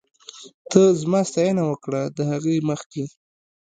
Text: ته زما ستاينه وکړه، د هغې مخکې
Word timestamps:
ته 0.69 0.81
زما 1.01 1.21
ستاينه 1.29 1.63
وکړه، 1.67 2.01
د 2.17 2.17
هغې 2.31 2.55
مخکې 2.69 3.03